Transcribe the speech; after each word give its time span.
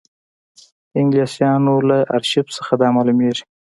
د 0.91 0.93
انګلیسیانو 1.01 1.73
له 1.89 1.97
ارشیف 2.15 2.47
څخه 2.57 2.73
دا 2.81 2.87
معلومېږي. 2.95 3.43